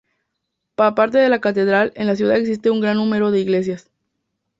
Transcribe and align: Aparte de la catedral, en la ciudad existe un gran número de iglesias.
Aparte 0.77 1.19
de 1.19 1.29
la 1.29 1.39
catedral, 1.41 1.91
en 1.95 2.07
la 2.07 2.15
ciudad 2.15 2.35
existe 2.35 2.71
un 2.71 2.81
gran 2.81 2.97
número 2.97 3.29
de 3.29 3.39
iglesias. 3.39 3.91